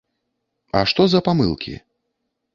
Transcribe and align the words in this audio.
А 0.79 0.81
што 0.93 1.07
за 1.15 1.23
памылкі? 1.29 1.77